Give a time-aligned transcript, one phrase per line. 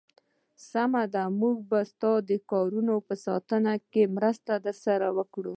[0.69, 5.49] سمه ده، موږ به ستا د کاروانونو په ساتنه کې مرسته درسره وکړو.